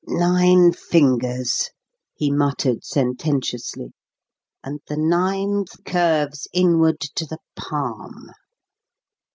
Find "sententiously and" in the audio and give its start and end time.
2.83-4.79